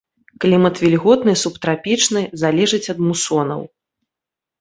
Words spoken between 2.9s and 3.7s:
ад мусонаў.